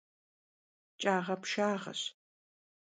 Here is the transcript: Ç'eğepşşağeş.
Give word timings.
Ç'eğepşşağeş. 0.99 2.01